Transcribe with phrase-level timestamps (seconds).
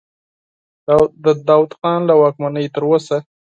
[1.23, 3.17] د داود خان له واکمنۍ تر اوسه.